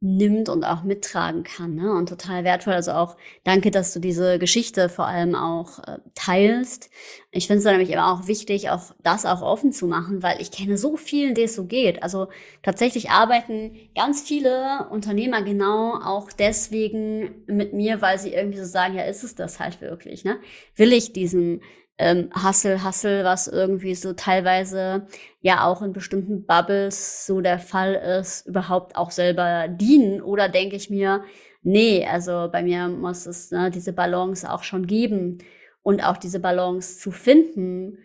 [0.00, 1.74] nimmt und auch mittragen kann.
[1.74, 1.90] Ne?
[1.92, 2.74] Und total wertvoll.
[2.74, 6.90] Also auch danke, dass du diese Geschichte vor allem auch äh, teilst.
[7.30, 10.50] Ich finde es nämlich immer auch wichtig, auch das auch offen zu machen, weil ich
[10.50, 12.02] kenne so vielen, denen es so geht.
[12.02, 12.28] Also
[12.62, 18.96] tatsächlich arbeiten ganz viele Unternehmer genau auch deswegen mit mir, weil sie irgendwie so sagen,
[18.96, 20.24] ja, ist es das halt wirklich?
[20.24, 20.38] Ne?
[20.74, 21.62] Will ich diesen
[21.98, 25.06] ähm, Hustle, Hustle, was irgendwie so teilweise
[25.40, 30.20] ja auch in bestimmten Bubbles so der Fall ist, überhaupt auch selber dienen?
[30.20, 31.24] Oder denke ich mir,
[31.62, 35.38] nee, also bei mir muss es ne, diese Balance auch schon geben
[35.82, 37.98] und auch diese Balance zu finden,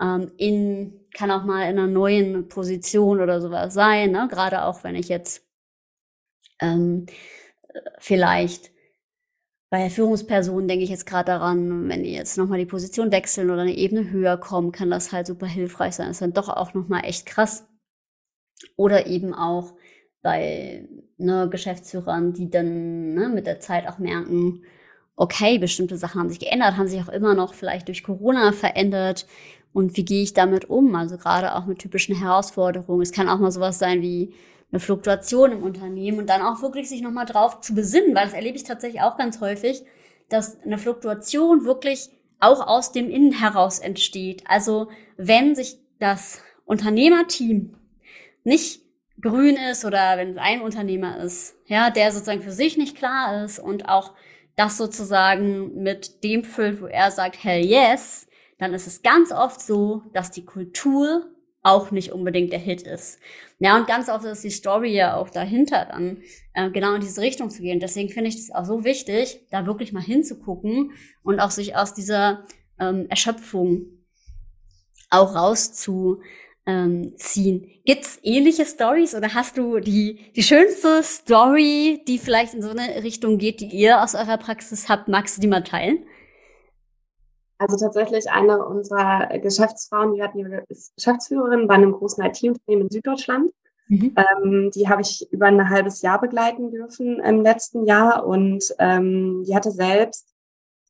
[0.00, 4.28] ähm, in, kann auch mal in einer neuen Position oder sowas sein, ne?
[4.30, 5.46] gerade auch wenn ich jetzt
[6.60, 7.06] ähm,
[7.98, 8.70] vielleicht
[9.70, 13.62] bei Führungspersonen denke ich jetzt gerade daran, wenn die jetzt nochmal die Position wechseln oder
[13.62, 16.06] eine Ebene höher kommen, kann das halt super hilfreich sein.
[16.06, 17.66] Das ist dann doch auch nochmal echt krass.
[18.76, 19.74] Oder eben auch
[20.22, 24.62] bei ne, Geschäftsführern, die dann ne, mit der Zeit auch merken,
[25.16, 29.26] okay, bestimmte Sachen haben sich geändert, haben sich auch immer noch vielleicht durch Corona verändert.
[29.72, 30.94] Und wie gehe ich damit um?
[30.94, 33.02] Also gerade auch mit typischen Herausforderungen.
[33.02, 34.32] Es kann auch mal sowas sein wie,
[34.70, 38.34] eine Fluktuation im Unternehmen und dann auch wirklich sich nochmal drauf zu besinnen, weil das
[38.34, 39.82] erlebe ich tatsächlich auch ganz häufig,
[40.28, 44.44] dass eine Fluktuation wirklich auch aus dem Innen heraus entsteht.
[44.46, 47.76] Also wenn sich das Unternehmerteam
[48.44, 48.82] nicht
[49.20, 53.44] grün ist oder wenn es ein Unternehmer ist, ja, der sozusagen für sich nicht klar
[53.44, 54.12] ist und auch
[54.54, 58.26] das sozusagen mit dem füllt, wo er sagt, hell yes,
[58.58, 61.26] dann ist es ganz oft so, dass die Kultur
[61.68, 63.18] auch nicht unbedingt der Hit ist.
[63.58, 66.22] Ja, und ganz oft ist die Story ja auch dahinter dann,
[66.54, 67.80] äh, genau in diese Richtung zu gehen.
[67.80, 71.94] Deswegen finde ich es auch so wichtig, da wirklich mal hinzugucken und auch sich aus
[71.94, 72.44] dieser
[72.78, 73.86] ähm, Erschöpfung
[75.10, 76.22] auch rauszuziehen.
[76.66, 77.14] Ähm,
[77.84, 83.02] Gibt's ähnliche Stories oder hast du die, die schönste Story, die vielleicht in so eine
[83.02, 85.08] Richtung geht, die ihr aus eurer Praxis habt?
[85.08, 86.04] Magst du die mal teilen?
[87.58, 90.64] Also tatsächlich eine unserer Geschäftsfrauen, die hat ihre
[90.96, 93.52] Geschäftsführerin bei einem großen IT-Unternehmen in Süddeutschland.
[93.88, 94.14] Mhm.
[94.16, 99.44] Ähm, die habe ich über ein halbes Jahr begleiten dürfen im letzten Jahr und ähm,
[99.44, 100.27] die hatte selbst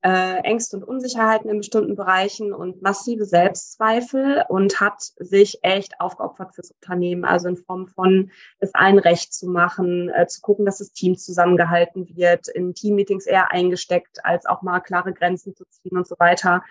[0.02, 6.54] äh, Ängste und Unsicherheiten in bestimmten Bereichen und massive Selbstzweifel und hat sich echt aufgeopfert
[6.54, 8.30] fürs Unternehmen, also in Form von
[8.60, 13.26] es allen recht zu machen, äh, zu gucken, dass das Team zusammengehalten wird, in Teammeetings
[13.26, 16.62] eher eingesteckt, als auch mal klare Grenzen zu ziehen und so weiter.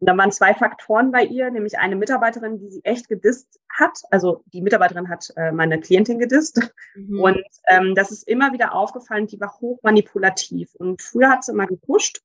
[0.00, 4.00] Und da waren zwei Faktoren bei ihr, nämlich eine Mitarbeiterin, die sie echt gedisst hat.
[4.10, 6.72] Also die Mitarbeiterin hat äh, meine Klientin gedisst.
[6.94, 7.20] Mhm.
[7.20, 10.74] Und ähm, das ist immer wieder aufgefallen, die war hoch manipulativ.
[10.76, 12.22] Und früher hat sie immer gepusht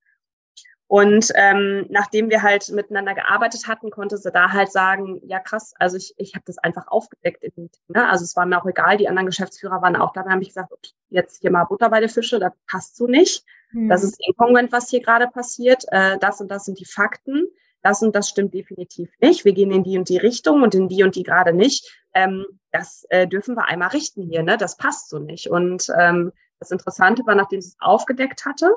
[0.88, 5.74] und ähm, nachdem wir halt miteinander gearbeitet hatten, konnte sie da halt sagen, ja krass,
[5.80, 7.44] also ich, ich habe das einfach aufgedeckt.
[7.44, 8.08] In dem Team, ne?
[8.08, 10.22] Also es war mir auch egal, die anderen Geschäftsführer waren auch da.
[10.22, 13.08] Dann habe ich gesagt, okay, jetzt hier mal Butter bei der Fische, das passt so
[13.08, 13.44] nicht.
[13.72, 13.90] Mhm.
[13.90, 15.86] Das ist inkongruent, was hier gerade passiert.
[15.88, 17.48] Äh, das und das sind die Fakten.
[17.82, 19.44] Das und das stimmt definitiv nicht.
[19.44, 21.92] Wir gehen in die und die Richtung und in die und die gerade nicht.
[22.14, 24.58] Ähm, das äh, dürfen wir einmal richten hier, ne?
[24.58, 25.50] Das passt so nicht.
[25.50, 28.72] Und ähm, das Interessante war, nachdem sie es aufgedeckt hatte,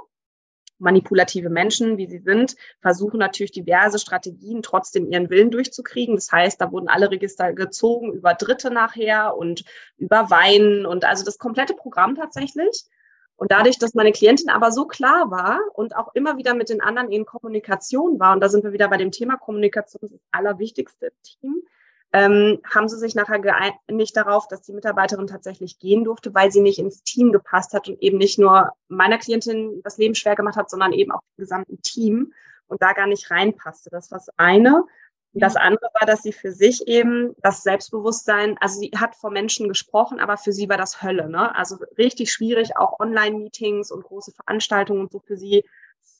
[0.78, 6.14] manipulative Menschen, wie sie sind, versuchen natürlich diverse Strategien trotzdem ihren Willen durchzukriegen.
[6.14, 9.64] Das heißt, da wurden alle Register gezogen über Dritte nachher und
[9.96, 12.84] über Wein und also das komplette Programm tatsächlich.
[13.36, 16.80] Und dadurch, dass meine Klientin aber so klar war und auch immer wieder mit den
[16.80, 20.20] anderen in Kommunikation war, und da sind wir wieder bei dem Thema Kommunikation, das ist
[20.20, 21.62] das Allerwichtigste im Team,
[22.12, 26.62] ähm, haben sie sich nachher geeinigt darauf, dass die Mitarbeiterin tatsächlich gehen durfte, weil sie
[26.62, 30.56] nicht ins Team gepasst hat und eben nicht nur meiner Klientin das Leben schwer gemacht
[30.56, 32.32] hat, sondern eben auch dem gesamten Team
[32.66, 33.90] und da gar nicht reinpasste.
[33.90, 34.84] Das war das eine.
[35.34, 39.68] Das andere war, dass sie für sich eben das Selbstbewusstsein, also sie hat vor Menschen
[39.68, 41.28] gesprochen, aber für sie war das Hölle.
[41.28, 41.54] Ne?
[41.54, 45.64] Also richtig schwierig, auch Online-Meetings und große Veranstaltungen und so für sie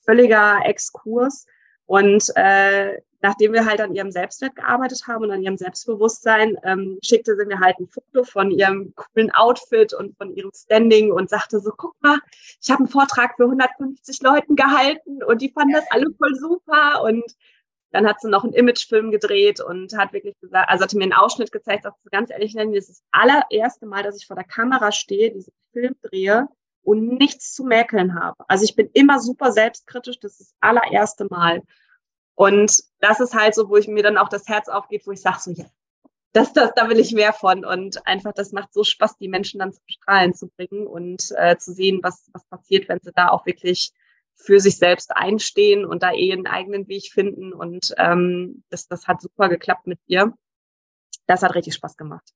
[0.05, 1.47] völliger Exkurs.
[1.89, 6.99] Und äh, nachdem wir halt an ihrem Selbstwert gearbeitet haben und an ihrem Selbstbewusstsein, ähm,
[7.03, 11.31] schickte sie mir halt ein Foto von ihrem coolen Outfit und von ihrem Standing und
[11.31, 12.19] sagte so, guck mal,
[12.61, 17.01] ich habe einen Vortrag für 150 Leuten gehalten und die fanden das alle voll super
[17.01, 17.23] und
[17.89, 21.13] dann hat sie noch einen Imagefilm gedreht und hat wirklich gesagt, also hatte mir einen
[21.13, 24.45] Ausschnitt gezeigt, sagt sie ganz ehrlich, das ist das allererste Mal, dass ich vor der
[24.45, 26.49] Kamera stehe, diesen Film drehe
[26.83, 28.43] und nichts zu mäkeln habe.
[28.47, 31.61] Also ich bin immer super selbstkritisch, das ist das allererste Mal.
[32.39, 35.19] Und das ist halt so, wo ich mir dann auch das Herz aufgeht, wo ich
[35.19, 35.65] sage so, ja,
[36.31, 37.65] das, das, da will ich mehr von.
[37.65, 41.57] Und einfach, das macht so Spaß, die Menschen dann zum Strahlen zu bringen und äh,
[41.57, 43.91] zu sehen, was, was passiert, wenn sie da auch wirklich
[44.35, 47.51] für sich selbst einstehen und da eh einen eigenen Weg finden.
[47.51, 50.33] Und ähm, das, das hat super geklappt mit ihr.
[51.27, 52.31] Das hat richtig Spaß gemacht.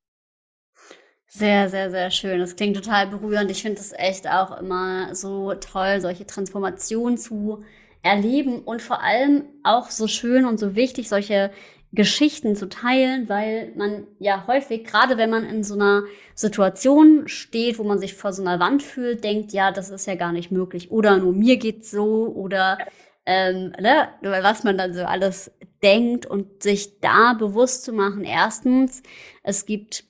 [1.27, 2.39] Sehr, sehr, sehr schön.
[2.39, 3.49] Das klingt total berührend.
[3.51, 7.63] Ich finde es echt auch immer so toll, solche Transformationen zu
[8.03, 11.51] erleben und vor allem auch so schön und so wichtig, solche
[11.93, 17.77] Geschichten zu teilen, weil man ja häufig, gerade wenn man in so einer Situation steht,
[17.77, 20.51] wo man sich vor so einer Wand fühlt, denkt, ja, das ist ja gar nicht
[20.51, 20.91] möglich.
[20.91, 22.79] Oder nur mir geht's so oder
[23.25, 25.51] ähm, ne, was man dann so alles
[25.83, 28.23] denkt und sich da bewusst zu machen.
[28.23, 29.03] Erstens,
[29.43, 30.05] es gibt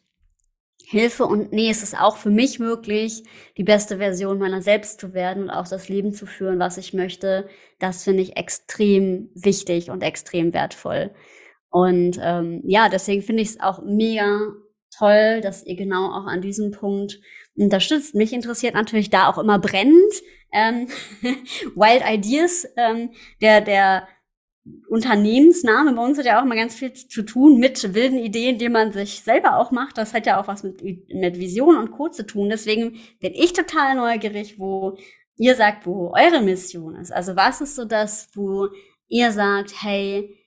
[0.94, 3.24] Hilfe und nee, es ist auch für mich möglich,
[3.58, 6.94] die beste Version meiner selbst zu werden und auch das Leben zu führen, was ich
[6.94, 7.50] möchte.
[7.80, 11.12] Das finde ich extrem wichtig und extrem wertvoll.
[11.70, 14.40] Und ähm, ja, deswegen finde ich es auch mega
[14.96, 17.20] toll, dass ihr genau auch an diesem Punkt
[17.56, 18.14] unterstützt.
[18.14, 20.14] Mich interessiert natürlich da auch immer brennend
[20.54, 20.88] ähm,
[21.76, 23.10] Wild Ideas, ähm,
[23.42, 24.08] der der
[24.88, 28.70] Unternehmensname bei uns hat ja auch immer ganz viel zu tun mit wilden Ideen, die
[28.70, 29.98] man sich selber auch macht.
[29.98, 32.08] Das hat ja auch was mit, mit Vision und Co.
[32.08, 32.50] zu tun.
[32.50, 34.98] Deswegen bin ich total neugierig, wo
[35.38, 37.12] ihr sagt, wo eure Mission ist.
[37.12, 38.70] Also was ist so das, wo
[39.10, 40.38] ihr sagt, hey,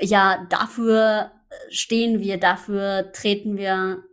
[0.00, 1.32] ja, dafür
[1.70, 4.04] stehen wir, dafür treten wir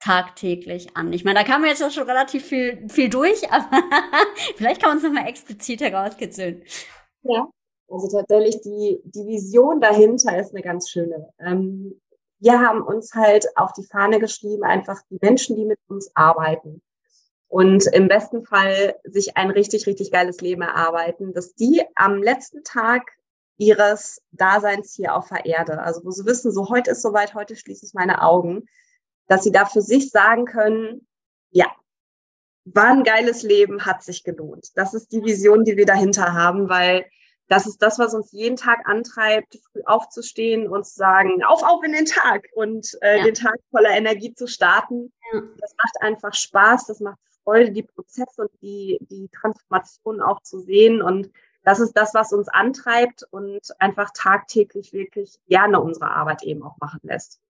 [0.00, 1.12] tagtäglich an.
[1.12, 3.82] Ich meine, da kam jetzt schon relativ viel, viel durch, aber
[4.56, 6.62] vielleicht kann man es nochmal explizit herauskitzeln.
[7.22, 7.48] Ja,
[7.88, 11.28] also tatsächlich die, die Vision dahinter ist eine ganz schöne.
[11.38, 12.00] Ähm,
[12.38, 16.82] wir haben uns halt auf die Fahne geschrieben, einfach die Menschen, die mit uns arbeiten
[17.48, 22.64] und im besten Fall sich ein richtig, richtig geiles Leben erarbeiten, dass die am letzten
[22.64, 23.02] Tag
[23.56, 25.80] ihres Daseins hier auf der Erde.
[25.80, 28.66] Also wo sie wissen, so heute ist soweit, heute schließe ich meine Augen,
[29.28, 31.06] dass sie da für sich sagen können,
[31.50, 31.66] ja,
[32.64, 34.72] war ein geiles Leben, hat sich gelohnt.
[34.74, 37.06] Das ist die Vision, die wir dahinter haben, weil
[37.48, 41.82] das ist das, was uns jeden Tag antreibt, früh aufzustehen und zu sagen, auf, auf
[41.84, 43.24] in den Tag und äh, ja.
[43.24, 45.12] den Tag voller Energie zu starten.
[45.32, 45.42] Ja.
[45.60, 50.58] Das macht einfach Spaß, das macht Freude, die Prozesse und die, die Transformation auch zu
[50.60, 51.30] sehen und
[51.62, 56.76] das ist das, was uns antreibt und einfach tagtäglich wirklich gerne unsere Arbeit eben auch
[56.78, 57.40] machen lässt.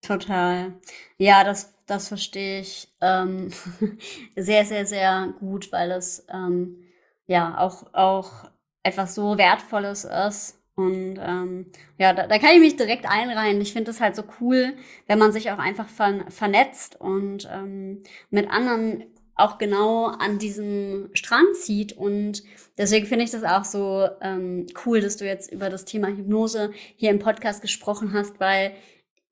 [0.00, 0.72] Total.
[1.18, 3.50] Ja, das, das verstehe ich ähm,
[4.36, 6.82] sehr, sehr, sehr gut, weil es ähm,
[7.26, 8.50] ja auch, auch
[8.86, 10.62] etwas so Wertvolles ist.
[10.76, 11.66] Und ähm,
[11.98, 13.60] ja, da, da kann ich mich direkt einreihen.
[13.60, 14.74] Ich finde es halt so cool,
[15.06, 21.10] wenn man sich auch einfach ver vernetzt und ähm, mit anderen auch genau an diesem
[21.14, 21.94] Strand zieht.
[21.94, 22.42] Und
[22.76, 26.72] deswegen finde ich das auch so ähm, cool, dass du jetzt über das Thema Hypnose
[26.96, 28.72] hier im Podcast gesprochen hast, weil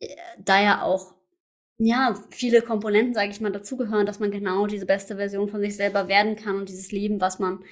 [0.01, 1.15] äh, da ja auch
[1.77, 5.77] ja, viele Komponenten, sage ich mal, dazugehören, dass man genau diese beste Version von sich
[5.77, 7.65] selber werden kann und dieses Leben, was man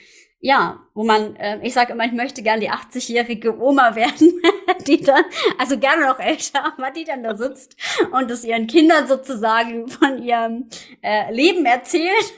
[0.45, 4.43] ja, wo man, äh, ich sage immer, ich möchte gern die 80-jährige Oma werden,
[4.89, 5.23] die dann,
[5.57, 7.77] also gerne noch älter, aber die dann da sitzt
[8.11, 10.69] und es ihren Kindern sozusagen von ihrem
[11.01, 12.35] äh, Leben erzählt.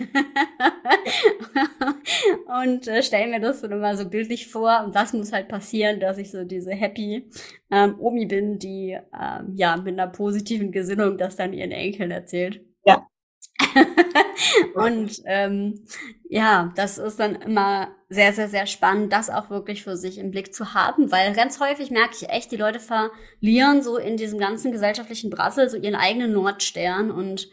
[2.61, 4.83] und äh, stelle mir das dann immer so bildlich vor.
[4.85, 7.31] Und das muss halt passieren, dass ich so diese happy
[7.71, 12.61] ähm, Omi bin, die ähm, ja mit einer positiven Gesinnung das dann ihren Enkeln erzählt.
[12.85, 13.09] Ja.
[14.75, 15.85] und ähm,
[16.29, 20.31] ja, das ist dann immer sehr, sehr, sehr spannend, das auch wirklich für sich im
[20.31, 24.39] Blick zu haben, weil ganz häufig merke ich echt, die Leute verlieren so in diesem
[24.39, 27.49] ganzen gesellschaftlichen Brassel so ihren eigenen Nordstern und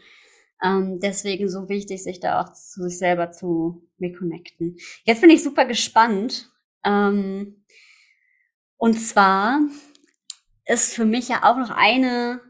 [0.62, 4.76] ähm, deswegen so wichtig, sich da auch zu sich selber zu reconnecten.
[5.04, 6.50] Jetzt bin ich super gespannt.
[6.84, 7.64] Ähm,
[8.76, 9.60] und zwar
[10.66, 12.40] ist für mich ja auch noch eine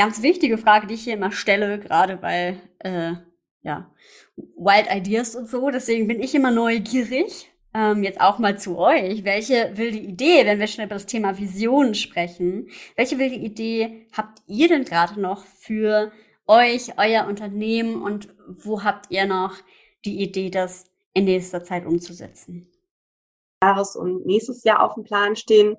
[0.00, 3.12] ganz wichtige Frage, die ich hier immer stelle, gerade weil, äh,
[3.60, 3.90] ja,
[4.56, 5.68] Wild Ideas und so.
[5.70, 7.50] Deswegen bin ich immer neugierig.
[7.74, 9.24] ähm, jetzt auch mal zu euch.
[9.24, 14.42] Welche wilde Idee, wenn wir schon über das Thema Vision sprechen, welche wilde Idee habt
[14.46, 16.10] ihr denn gerade noch für
[16.46, 19.54] euch, euer Unternehmen und wo habt ihr noch
[20.06, 22.66] die Idee, das in nächster Zeit umzusetzen?
[23.62, 25.76] Jahres und nächstes Jahr auf dem Plan stehen.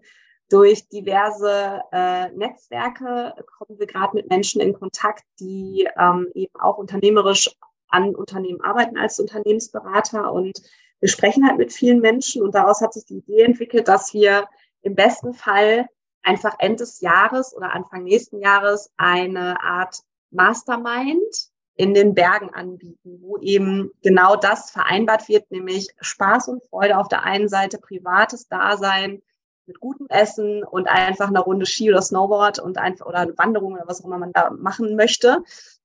[0.51, 6.77] Durch diverse äh, Netzwerke kommen wir gerade mit Menschen in Kontakt, die ähm, eben auch
[6.77, 7.55] unternehmerisch
[7.87, 10.29] an Unternehmen arbeiten als Unternehmensberater.
[10.33, 10.61] Und
[10.99, 14.45] wir sprechen halt mit vielen Menschen und daraus hat sich die Idee entwickelt, dass wir
[14.81, 15.87] im besten Fall
[16.21, 23.19] einfach Ende des Jahres oder Anfang nächsten Jahres eine Art Mastermind in den Bergen anbieten,
[23.21, 28.49] wo eben genau das vereinbart wird, nämlich Spaß und Freude auf der einen Seite, privates
[28.49, 29.21] Dasein
[29.67, 33.73] mit gutem Essen und einfach eine Runde Ski oder Snowboard und einfach oder eine Wanderung
[33.73, 35.43] oder was auch immer man da machen möchte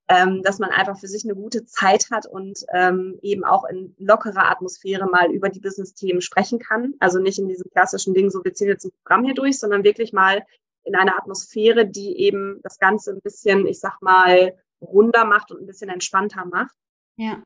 [0.09, 3.95] ähm, dass man einfach für sich eine gute Zeit hat und ähm, eben auch in
[3.99, 6.95] lockerer Atmosphäre mal über die Business-Themen sprechen kann.
[7.01, 9.85] Also nicht in diesem klassischen Ding, so wir ziehen jetzt ein Programm hier durch, sondern
[9.85, 10.45] wirklich mal
[10.85, 15.61] in einer Atmosphäre, die eben das Ganze ein bisschen, ich sag mal, runder macht und
[15.61, 16.75] ein bisschen entspannter macht.
[17.17, 17.43] Ja.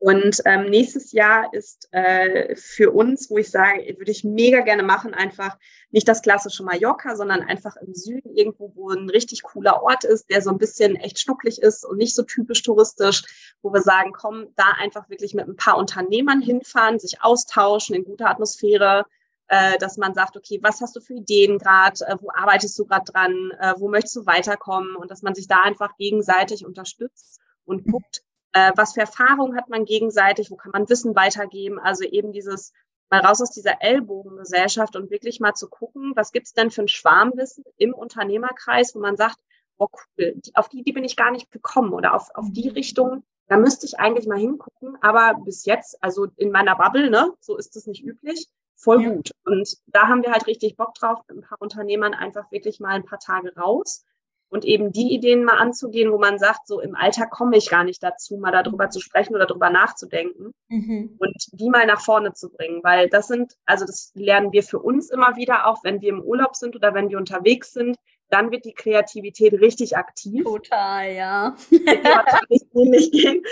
[0.00, 4.82] Und ähm, nächstes Jahr ist äh, für uns, wo ich sage, würde ich mega gerne
[4.82, 5.58] machen, einfach
[5.90, 10.30] nicht das klassische Mallorca, sondern einfach im Süden irgendwo, wo ein richtig cooler Ort ist,
[10.30, 13.24] der so ein bisschen echt schnucklig ist und nicht so typisch touristisch,
[13.60, 18.04] wo wir sagen, komm, da einfach wirklich mit ein paar Unternehmern hinfahren, sich austauschen in
[18.04, 19.04] guter Atmosphäre,
[19.48, 22.86] äh, dass man sagt, okay, was hast du für Ideen gerade, äh, wo arbeitest du
[22.86, 24.96] gerade dran, äh, wo möchtest du weiterkommen?
[24.96, 29.68] Und dass man sich da einfach gegenseitig unterstützt und guckt, äh, was für Erfahrungen hat
[29.68, 31.78] man gegenseitig, wo kann man Wissen weitergeben.
[31.78, 32.72] Also eben dieses
[33.10, 36.88] mal raus aus dieser Ellbogengesellschaft und wirklich mal zu gucken, was gibt's denn für ein
[36.88, 39.38] Schwarmwissen im Unternehmerkreis, wo man sagt,
[39.78, 43.24] oh cool, auf die, die bin ich gar nicht gekommen oder auf, auf die Richtung,
[43.48, 44.96] da müsste ich eigentlich mal hingucken.
[45.00, 49.10] Aber bis jetzt, also in meiner Bubble, ne, so ist es nicht üblich, voll ja.
[49.10, 49.32] gut.
[49.44, 52.94] Und da haben wir halt richtig Bock drauf, mit ein paar Unternehmern einfach wirklich mal
[52.94, 54.04] ein paar Tage raus
[54.50, 57.84] und eben die Ideen mal anzugehen, wo man sagt, so im Alltag komme ich gar
[57.84, 61.16] nicht dazu, mal darüber zu sprechen oder darüber nachzudenken mhm.
[61.18, 64.80] und die mal nach vorne zu bringen, weil das sind, also das lernen wir für
[64.80, 67.96] uns immer wieder, auch wenn wir im Urlaub sind oder wenn wir unterwegs sind,
[68.28, 70.44] dann wird die Kreativität richtig aktiv.
[70.44, 71.56] Total, ja.
[71.70, 73.42] gehen.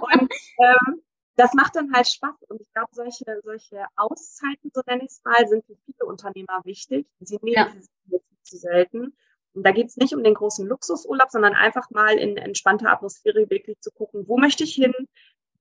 [0.00, 1.02] Und ähm,
[1.36, 2.34] das macht dann halt Spaß.
[2.48, 6.60] Und ich glaube, solche, solche Auszeiten, so nenne ich es mal, sind für viele Unternehmer
[6.64, 7.06] wichtig.
[7.20, 7.68] Sie nehmen ja.
[8.08, 9.14] sie zu selten.
[9.56, 13.48] Und da geht es nicht um den großen Luxusurlaub, sondern einfach mal in entspannter Atmosphäre
[13.48, 14.92] wirklich zu gucken, wo möchte ich hin?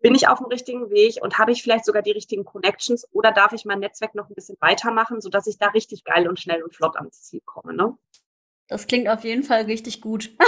[0.02, 3.32] Bin ich auf dem richtigen Weg und habe ich vielleicht sogar die richtigen Connections oder
[3.32, 6.62] darf ich mein Netzwerk noch ein bisschen weitermachen, sodass ich da richtig geil und schnell
[6.62, 7.74] und flott ans Ziel komme?
[7.74, 7.98] Ne?
[8.68, 10.32] Das klingt auf jeden Fall richtig gut.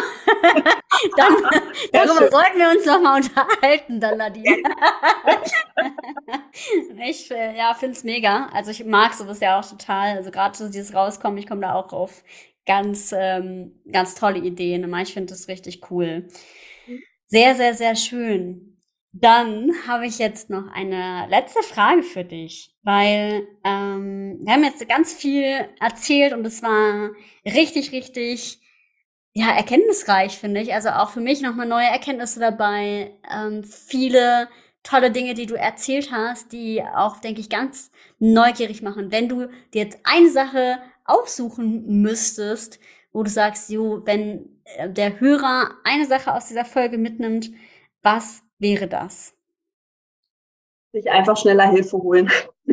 [1.15, 1.33] dann,
[1.93, 4.61] darüber sollten wir uns noch mal unterhalten, dann Nadine.
[7.07, 8.49] ich äh, ja, finde es mega.
[8.53, 10.17] Also ich mag sowas ja auch total.
[10.17, 12.23] Also gerade so dieses Rauskommen, ich komme da auch auf
[12.67, 14.93] ganz, ähm, ganz tolle Ideen.
[15.01, 16.27] Ich finde das richtig cool.
[17.25, 18.77] Sehr, sehr, sehr schön.
[19.11, 24.87] Dann habe ich jetzt noch eine letzte Frage für dich, weil ähm, wir haben jetzt
[24.87, 27.11] ganz viel erzählt und es war
[27.43, 28.59] richtig, richtig
[29.33, 30.73] ja erkenntnisreich, finde ich.
[30.73, 34.49] Also auch für mich nochmal neue Erkenntnisse dabei, ähm, viele
[34.83, 39.11] tolle Dinge, die du erzählt hast, die auch, denke ich, ganz neugierig machen.
[39.11, 40.77] Wenn du dir jetzt eine Sache
[41.07, 42.79] aussuchen müsstest,
[43.11, 47.49] wo du sagst, jo, wenn äh, der Hörer eine Sache aus dieser Folge mitnimmt,
[48.03, 49.33] was wäre das?
[50.93, 52.31] Sich einfach schneller Hilfe holen.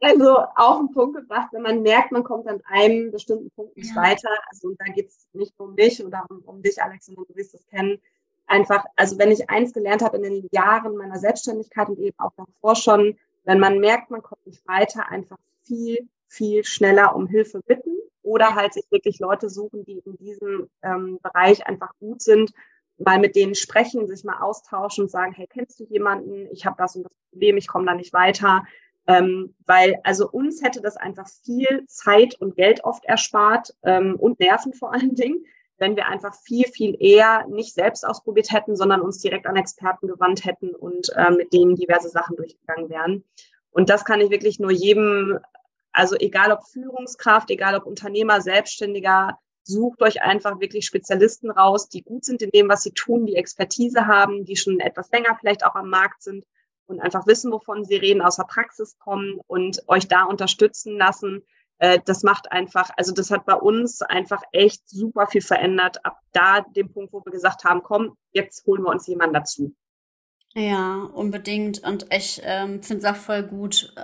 [0.00, 3.94] also auf den Punkt gebracht, wenn man merkt, man kommt an einem bestimmten Punkt nicht
[3.94, 4.02] ja.
[4.02, 4.30] weiter.
[4.50, 7.26] Also und da geht es nicht nur um mich oder um, um dich, Alex, sondern
[7.28, 8.00] du wirst es kennen.
[8.46, 12.32] Einfach, also wenn ich eins gelernt habe in den Jahren meiner Selbstständigkeit und eben auch
[12.36, 17.60] davor schon, wenn man merkt, man kommt nicht weiter, einfach viel viel schneller um Hilfe
[17.66, 22.52] bitten oder halt sich wirklich Leute suchen, die in diesem ähm, Bereich einfach gut sind,
[22.98, 26.48] mal mit denen sprechen, sich mal austauschen und sagen, hey, kennst du jemanden?
[26.52, 28.64] Ich habe das und das Problem, ich komme da nicht weiter.
[29.06, 34.38] Ähm, weil also uns hätte das einfach viel Zeit und Geld oft erspart ähm, und
[34.38, 35.44] Nerven vor allen Dingen,
[35.78, 40.06] wenn wir einfach viel, viel eher nicht selbst ausprobiert hätten, sondern uns direkt an Experten
[40.06, 43.24] gewandt hätten und äh, mit denen diverse Sachen durchgegangen wären.
[43.70, 45.38] Und das kann ich wirklich nur jedem
[45.92, 52.02] also egal ob Führungskraft, egal ob Unternehmer, Selbstständiger, sucht euch einfach wirklich Spezialisten raus, die
[52.02, 55.64] gut sind in dem, was sie tun, die Expertise haben, die schon etwas länger vielleicht
[55.64, 56.44] auch am Markt sind
[56.86, 61.42] und einfach wissen, wovon sie reden, aus der Praxis kommen und euch da unterstützen lassen.
[61.78, 66.04] Äh, das macht einfach, also das hat bei uns einfach echt super viel verändert.
[66.04, 69.74] Ab da dem Punkt, wo wir gesagt haben, komm, jetzt holen wir uns jemanden dazu.
[70.54, 71.82] Ja, unbedingt.
[71.84, 73.94] Und ich ähm, finde es auch voll gut.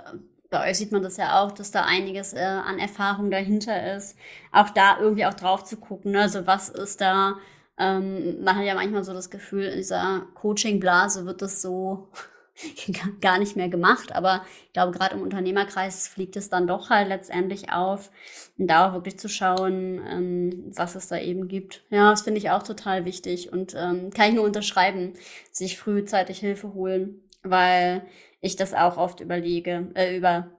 [0.49, 4.17] Bei euch sieht man das ja auch, dass da einiges äh, an Erfahrung dahinter ist.
[4.51, 6.11] Auch da irgendwie auch drauf zu gucken.
[6.11, 6.21] Ne?
[6.21, 7.35] Also was ist da?
[7.77, 12.07] Ähm, man hat ja manchmal so das Gefühl, in dieser Coaching-Blase wird das so
[13.21, 14.15] gar nicht mehr gemacht.
[14.15, 18.09] Aber ich glaube, gerade im Unternehmerkreis fliegt es dann doch halt letztendlich auf.
[18.57, 21.83] Da auch wirklich zu schauen, ähm, was es da eben gibt.
[21.89, 25.13] Ja, das finde ich auch total wichtig und ähm, kann ich nur unterschreiben,
[25.51, 28.03] sich frühzeitig Hilfe holen, weil
[28.41, 30.51] ich das auch oft überlege, äh, über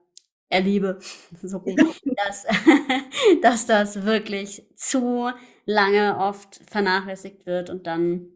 [0.49, 0.99] erlebe,
[1.43, 1.63] so
[2.27, 2.47] dass,
[3.43, 5.31] dass das wirklich zu
[5.65, 8.29] lange oft vernachlässigt wird und dann,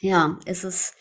[0.00, 0.94] ja, ist es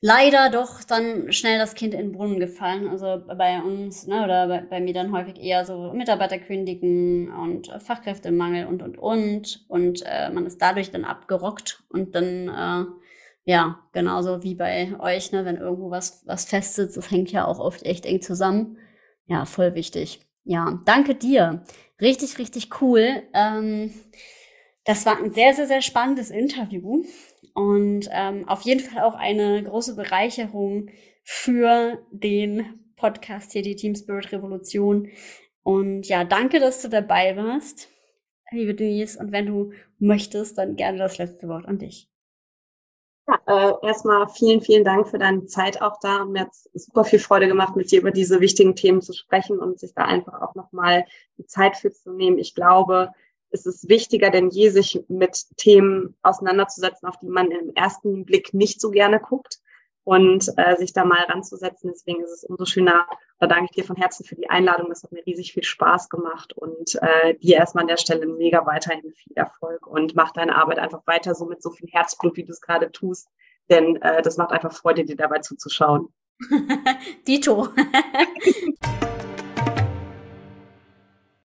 [0.00, 2.88] leider doch dann schnell das Kind in den Brunnen gefallen.
[2.88, 7.68] Also bei uns, ne, oder bei, bei mir dann häufig eher so Mitarbeiter kündigen und
[7.82, 9.64] Fachkräftemangel und, und, und.
[9.68, 13.03] Und äh, man ist dadurch dann abgerockt und dann, äh,
[13.44, 17.58] ja, genauso wie bei euch, ne, wenn irgendwo was, was festsitzt, das hängt ja auch
[17.58, 18.78] oft echt eng zusammen.
[19.26, 20.20] Ja, voll wichtig.
[20.44, 21.62] Ja, danke dir.
[22.00, 23.22] Richtig, richtig cool.
[23.34, 23.92] Ähm,
[24.84, 27.04] das war ein sehr, sehr, sehr spannendes Interview
[27.54, 30.90] und ähm, auf jeden Fall auch eine große Bereicherung
[31.22, 35.08] für den Podcast hier, die Team Spirit Revolution.
[35.62, 37.88] Und ja, danke, dass du dabei warst,
[38.50, 39.18] liebe Denise.
[39.18, 42.10] Und wenn du möchtest, dann gerne das letzte Wort an dich.
[43.26, 46.22] Ja, äh, erstmal vielen, vielen Dank für deine Zeit auch da.
[46.22, 49.58] Und mir hat super viel Freude gemacht, mit dir über diese wichtigen Themen zu sprechen
[49.58, 51.06] und sich da einfach auch nochmal
[51.38, 52.38] die Zeit für zu nehmen.
[52.38, 53.10] Ich glaube,
[53.50, 58.52] ist es wichtiger denn je, sich mit Themen auseinanderzusetzen, auf die man im ersten Blick
[58.52, 59.60] nicht so gerne guckt
[60.04, 61.90] und äh, sich da mal ranzusetzen.
[61.92, 63.06] Deswegen ist es umso schöner.
[63.38, 64.88] Da danke ich dir von Herzen für die Einladung.
[64.90, 68.64] Das hat mir riesig viel Spaß gemacht und äh, dir erstmal an der Stelle mega
[68.66, 72.44] weiterhin viel Erfolg und mach deine Arbeit einfach weiter so mit so viel Herzblut, wie
[72.44, 73.28] du es gerade tust.
[73.70, 76.12] Denn äh, das macht einfach Freude, dir dabei zuzuschauen.
[77.26, 77.68] Dito.